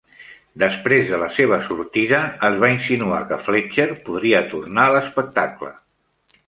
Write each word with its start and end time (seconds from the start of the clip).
Després 0.61 1.11
de 1.11 1.19
la 1.23 1.27
seva 1.39 1.59
sortida, 1.67 2.21
es 2.49 2.57
va 2.65 2.73
insinuar 2.79 3.21
que 3.33 3.41
Fletcher 3.49 3.87
podria 4.09 4.43
tornar 4.57 4.89
a 4.91 4.95
l"espectacle. 4.97 5.73